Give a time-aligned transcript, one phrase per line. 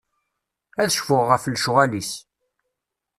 [0.81, 2.11] Ad cfuɣ ɣef lecɣal-is.